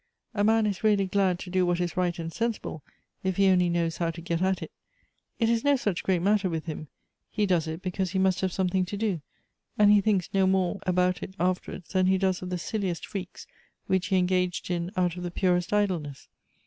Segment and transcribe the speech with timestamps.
[0.33, 2.81] A man is really glad to <lo what is I'ight and sensible,
[3.23, 4.71] if he only knows how to get at it.
[5.37, 6.87] It is no such great matter with him;
[7.29, 9.21] he does it because he must have something to do,
[9.77, 13.45] and he thinks no more about it afterwards tlian he does of the silliest freaks
[13.85, 16.29] which he engaged in out of the purest idleness.